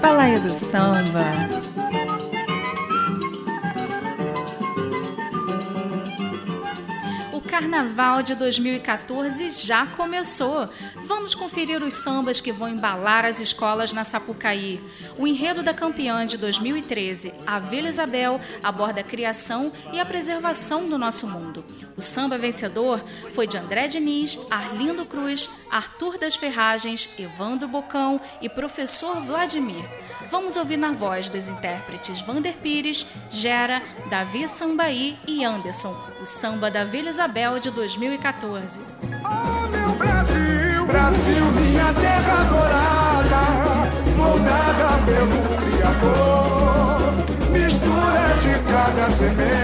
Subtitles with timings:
[0.00, 1.24] Balaio do Samba.
[7.54, 10.68] Carnaval de 2014 já começou.
[10.96, 14.82] Vamos conferir os sambas que vão embalar as escolas na Sapucaí.
[15.16, 20.88] O enredo da campeã de 2013, a Vila Isabel, aborda a criação e a preservação
[20.88, 21.64] do nosso mundo.
[21.96, 23.00] O samba vencedor
[23.32, 29.84] foi de André Diniz, Arlindo Cruz, Arthur das Ferragens, Evandro Bocão e professor Vladimir.
[30.28, 33.80] Vamos ouvir na voz dos intérpretes Vander Pires, Gera,
[34.10, 38.80] Davi Sambaí e Anderson, o samba da Vila Isabel de 2014.
[39.22, 43.42] Oh, meu Brasil, Brasil, minha terra adorada,
[44.16, 47.12] moldada pelo Criador.
[47.52, 49.63] Mistura de cada semente,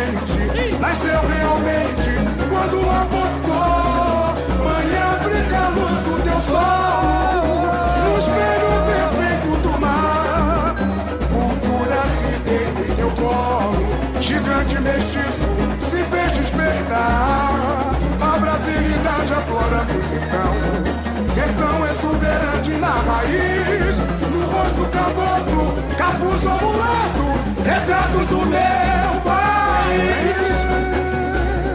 [23.04, 23.96] na raiz.
[24.30, 27.26] No rosto caboclo, capuz ou mulato,
[27.65, 30.60] retrato do meu país.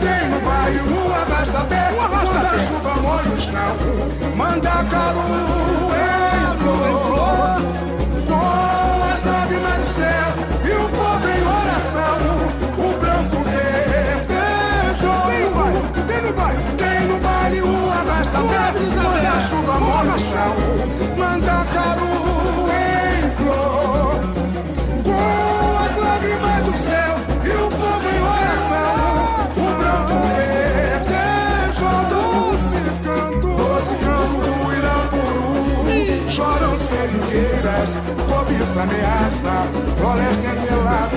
[0.01, 5.21] Quem no baile, rua basta pé, quando a chuva molha o chão, manda caru
[6.31, 6.34] em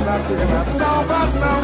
[0.09, 1.61] entrelaça pela salvação,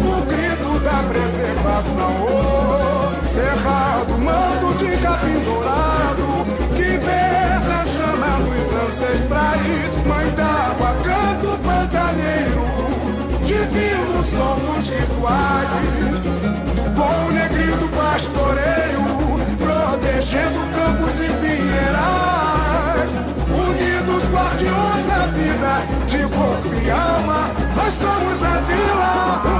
[0.00, 2.14] o grito da preservação.
[2.22, 6.46] Oh, cerrado, mando de capim dourado,
[6.76, 12.64] que versa chama dos ancestrais, mãe d'água, canto pantaneiro,
[13.44, 16.22] divino som dos rituais,
[16.94, 19.02] com o negrito pastoreio,
[19.58, 23.10] protegendo campos e pinheirais,
[23.50, 27.59] unidos guardiões da vida, de corpo e alma,
[27.90, 29.59] somos a vila,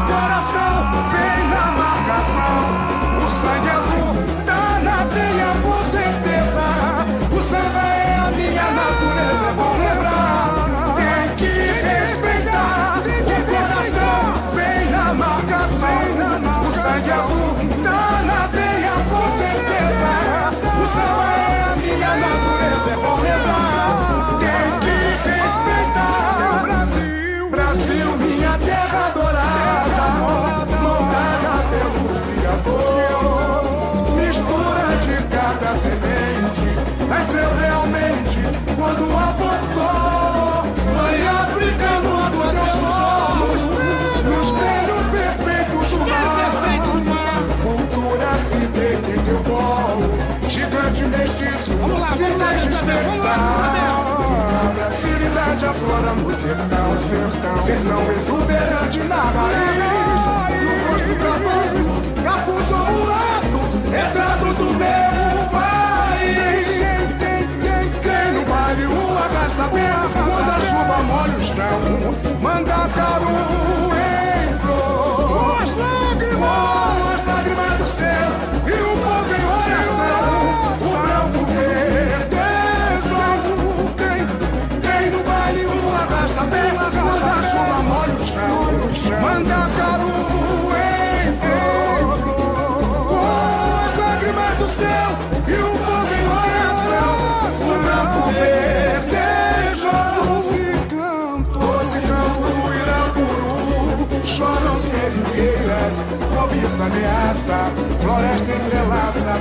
[56.60, 59.89] sertão, sertão, sertão exuberante na raiz.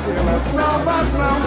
[0.05, 1.39] Pela salvação,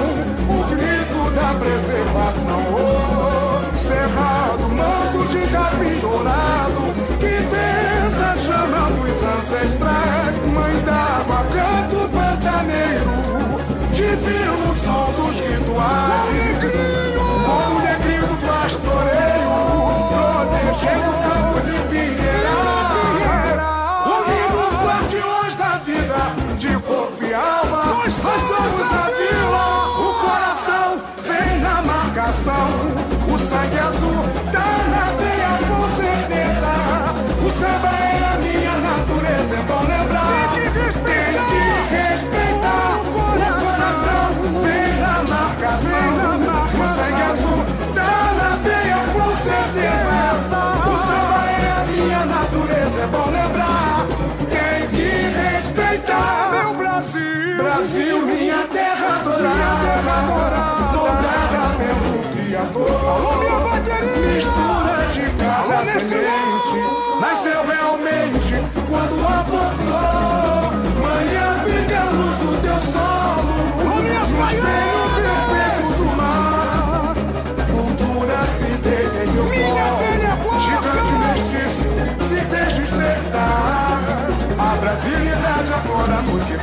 [0.49, 2.63] o grito da preservação.
[2.73, 13.11] Oh, cerrado, manto de capim dourado, que vença chamando os ancestrais, mãe d'água, canto pantaneiro,
[13.93, 16.42] divino som dos rituais.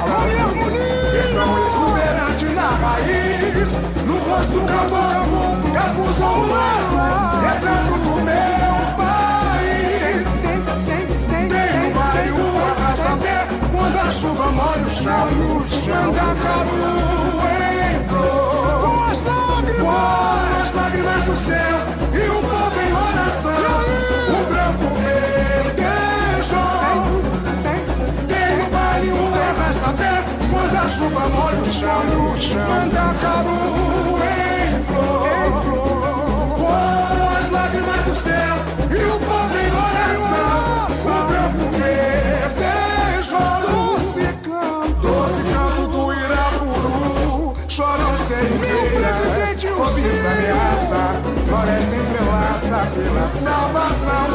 [0.10, 1.06] Harmonia!
[1.12, 3.70] Sertão exuberante na raiz
[4.06, 10.26] No rosto caboclo, capuz ao lado Retrato do meu país
[10.86, 11.04] Tem,
[11.80, 15.28] um bairro arrasta pé Quando a chuva molha o chão
[15.88, 17.09] Mandacaru em
[32.00, 32.70] molha o chão.
[32.70, 33.60] Mandacaru
[34.24, 35.28] em flor.
[36.58, 38.56] Com as lágrimas do céu
[38.90, 40.88] e o povo em oração.
[41.04, 43.40] O branco verdejou.
[43.62, 47.54] Doce canto, doce canto do Irapuru.
[47.68, 48.18] Choram o
[49.60, 51.02] Cobiça ameaça,
[51.46, 54.29] floresta entrelaça pela salvação.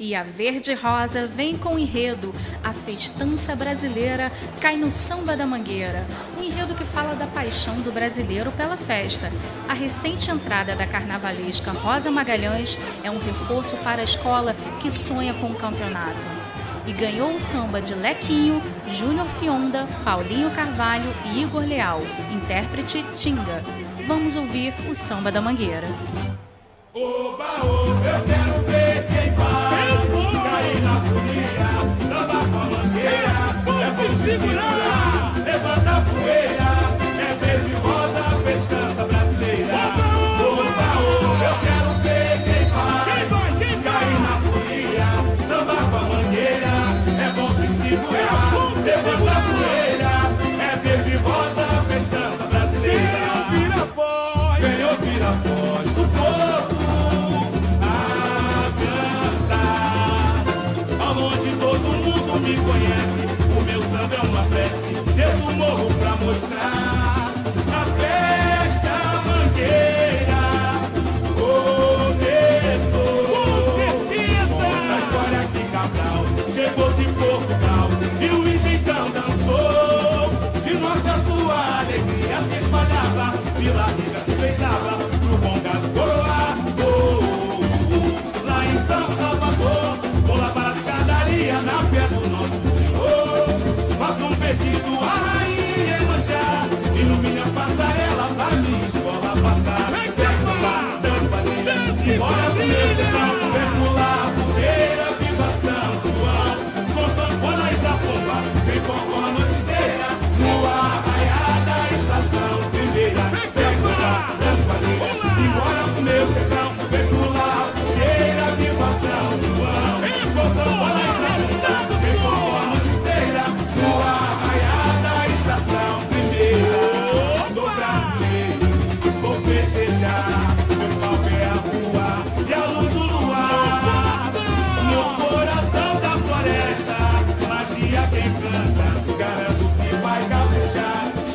[0.00, 5.44] E a Verde Rosa vem com o enredo A Festança Brasileira Cai no Samba da
[5.44, 6.06] Mangueira.
[6.38, 9.30] Um enredo que fala da paixão do brasileiro pela festa.
[9.68, 15.34] A recente entrada da carnavalesca Rosa Magalhães é um reforço para a escola que sonha
[15.34, 16.26] com o campeonato.
[16.86, 22.00] E ganhou o samba de Lequinho, Júnior Fionda, Paulinho Carvalho e Igor Leal,
[22.32, 23.62] intérprete Tinga.
[24.06, 25.86] Vamos ouvir o Samba da Mangueira.
[26.94, 27.79] Oba, oba,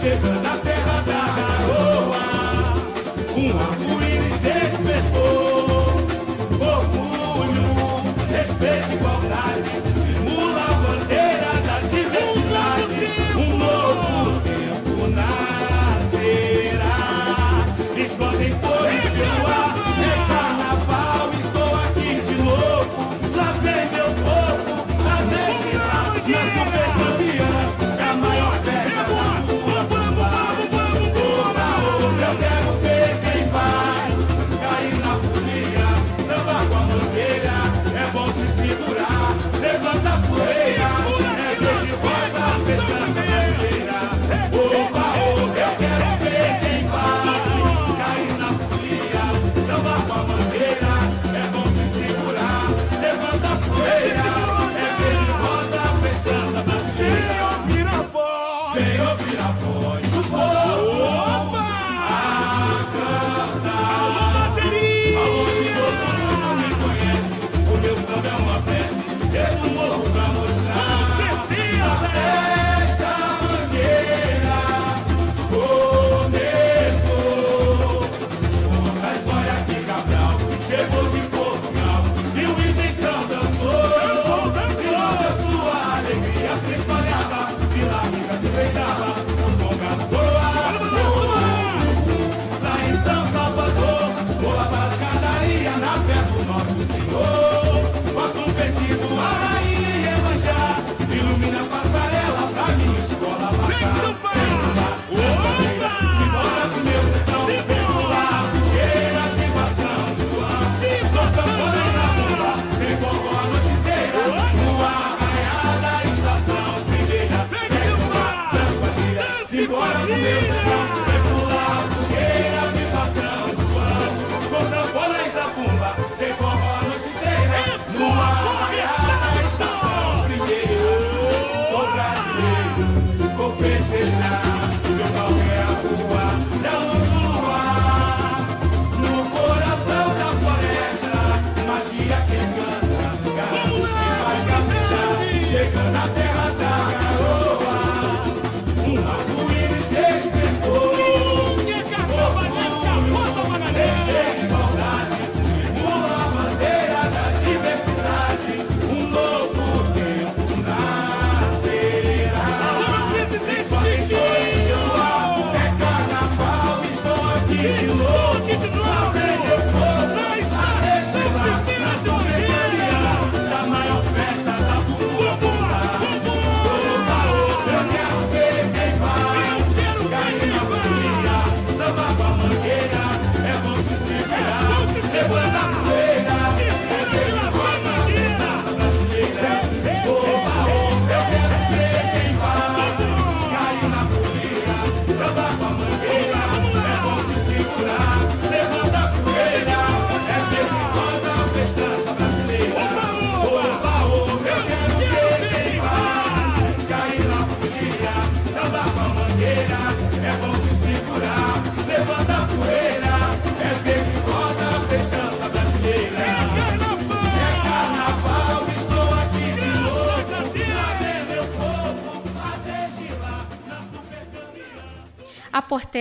[0.06, 0.75] chegando até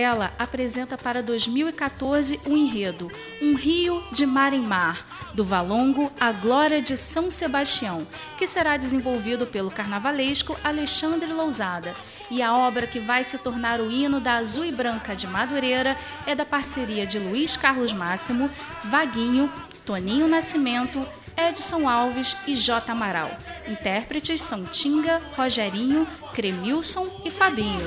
[0.05, 6.11] Portela apresenta para 2014 o um enredo Um Rio de Mar em Mar, do Valongo
[6.19, 8.05] A Glória de São Sebastião,
[8.37, 11.95] que será desenvolvido pelo carnavalesco Alexandre Lousada.
[12.29, 15.97] E a obra que vai se tornar o hino da Azul e Branca de Madureira
[16.27, 18.47] é da parceria de Luiz Carlos Máximo,
[18.83, 19.51] Vaguinho,
[19.83, 21.03] Toninho Nascimento,
[21.35, 22.91] Edson Alves e J.
[22.91, 23.35] Amaral.
[23.67, 27.85] Intérpretes são Tinga, Rogerinho, Cremilson e Fabinho.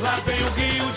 [0.00, 0.89] Lá vem o rio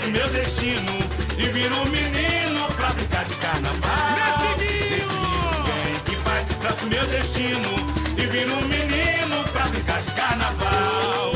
[0.00, 0.98] traz meu destino
[1.36, 4.56] e vira um menino pra brincar de carnaval.
[4.58, 7.74] Rio que vai, traz meu destino
[8.16, 11.32] e vira um menino pra brincar de carnaval.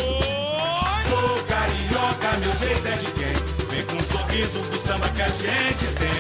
[1.09, 5.29] Sou carioca, meu jeito é de quem vem com um sorriso do samba que a
[5.29, 6.14] gente tem.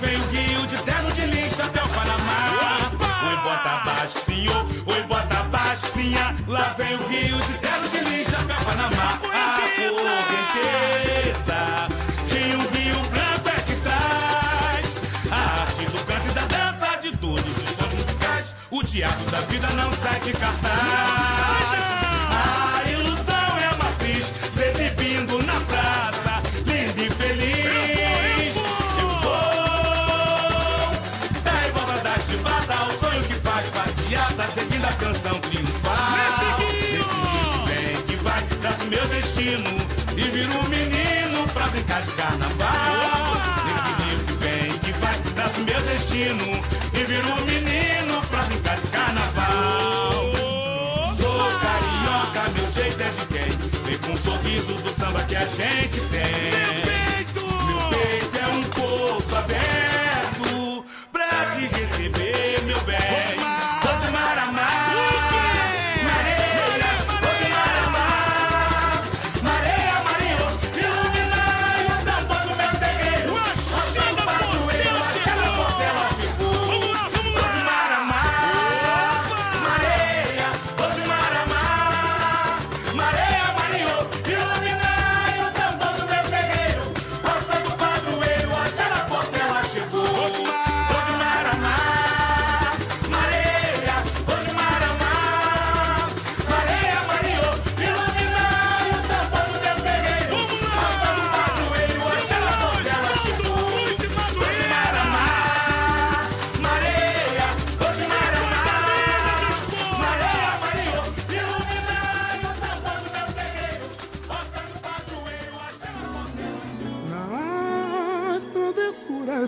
[0.00, 2.48] vem guio de terno de lixo até o Panamá.
[3.28, 4.66] Oi, bota baixo, senhor.
[4.86, 6.36] Oi, bota baixinha.
[6.46, 9.14] Lá vem o guio de terno de lixo até o Panamá.
[9.14, 9.18] A
[10.08, 10.78] correnteza
[12.26, 14.86] de um rio branco é que traz
[15.30, 18.54] a arte do canto e da dança de todos os sons musicais.
[18.70, 21.63] O teatro da vida não sai de cartaz.
[46.14, 50.32] destino e virou um menino pra brincar de carnaval.
[51.16, 53.82] Sou carioca, meu jeito é de quem?
[53.82, 56.63] Vem com um sorriso do samba que a gente tem.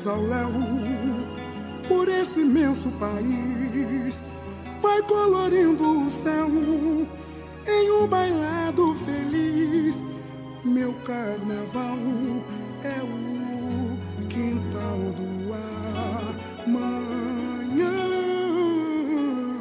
[0.08, 0.52] ao léu
[1.88, 4.20] por esse imenso país.
[4.80, 6.48] Vai colorindo o céu
[7.66, 10.00] em um bailado feliz.
[10.64, 11.98] Meu carnaval
[12.84, 15.36] é o quintal do
[16.66, 17.90] amanhã.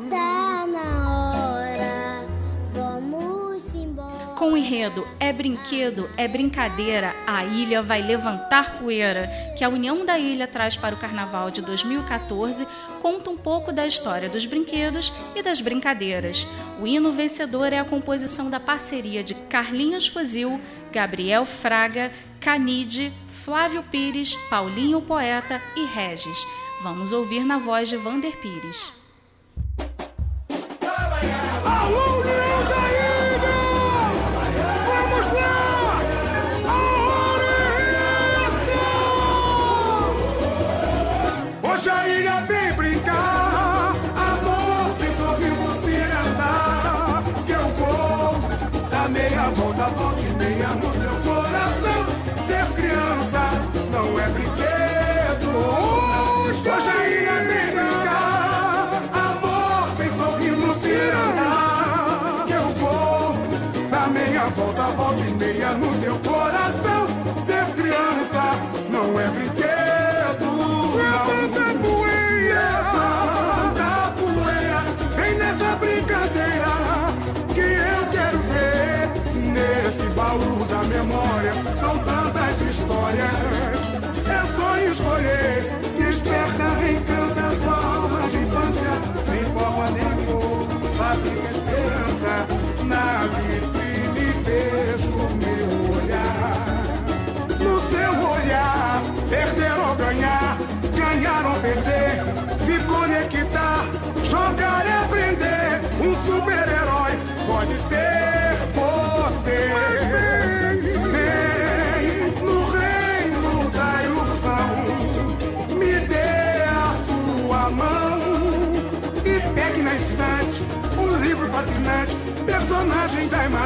[0.09, 2.27] Tá na hora,
[2.73, 4.35] vamos embora.
[4.35, 10.05] Com o enredo é brinquedo, é brincadeira, a ilha vai levantar poeira, que a União
[10.05, 12.67] da Ilha traz para o Carnaval de 2014,
[13.01, 16.45] conta um pouco da história dos brinquedos e das brincadeiras.
[16.79, 20.61] O hino vencedor é a composição da parceria de Carlinhos Fuzil,
[20.91, 26.45] Gabriel Fraga, Canide, Flávio Pires, Paulinho Poeta e Regis.
[26.83, 29.04] Vamos ouvir na voz de Vander Pires.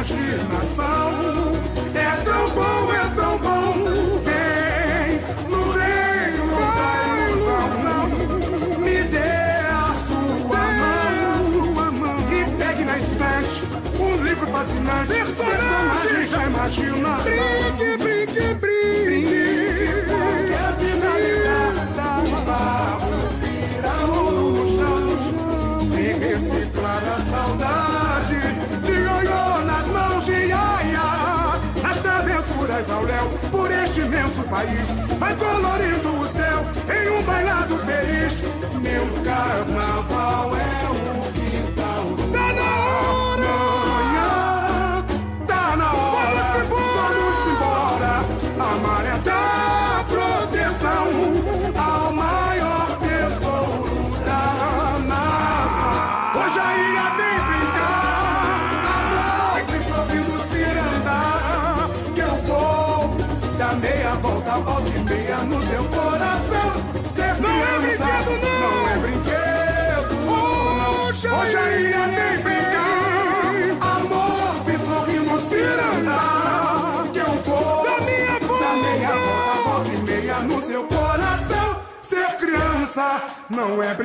[0.00, 0.89] Mašina, sva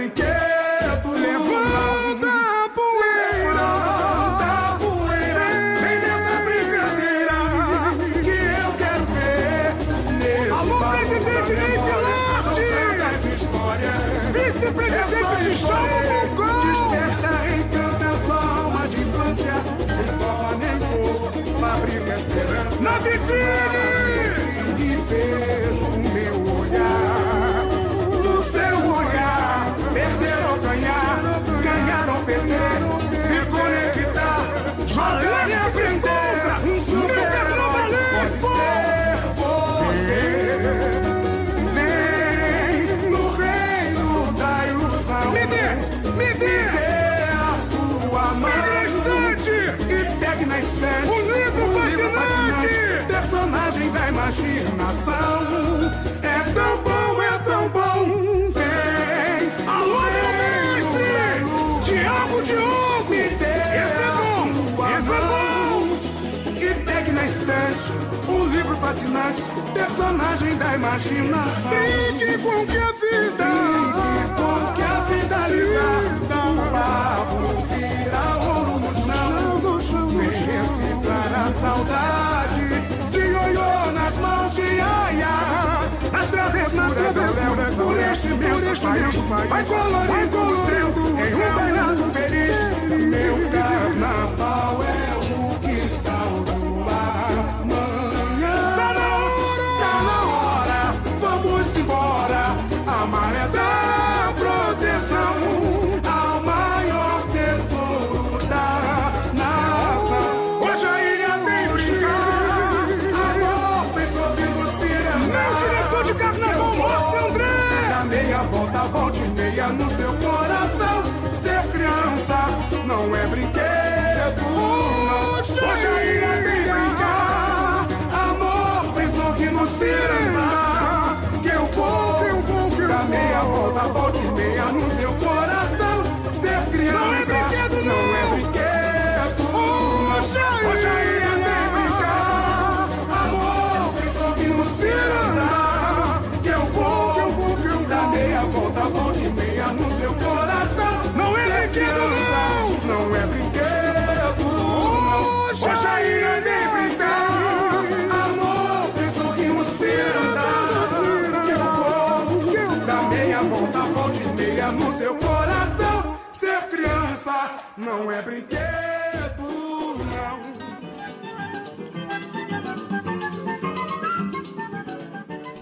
[0.05, 2.14] inquieto, levando
[50.59, 51.09] espécie.
[51.09, 51.73] Um livro, um
[52.11, 55.35] fascinante, personagem da imaginação.
[56.23, 58.49] É tão bom, é tão bom.
[58.51, 61.09] Vem, alô, meu mestre!
[61.85, 63.13] Diogo Diogo!
[63.13, 63.47] Esse é
[64.17, 64.43] bom,
[64.97, 65.75] esse é bom!
[66.59, 67.91] E pegue na estante
[68.27, 71.71] um livro fascinante, personagem da imaginação.
[72.19, 74.14] Fique com que a vida.
[81.65, 82.67] saudade
[83.09, 85.35] De ioiô nas mãos de aia
[86.13, 90.54] Através na travessura Por este mesmo país Vai colorindo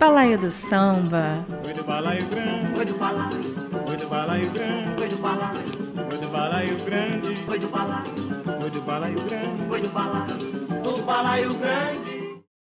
[0.03, 1.45] Balaio do Samba.
[1.63, 5.69] Foi do balaio grande, foi do balaio, foi do balaio grande, foi do balaio,
[6.09, 10.37] foi do balaio grande, foi do balaio, foi do balaio grande, foi do balaio,
[10.83, 12.12] do balaio grande.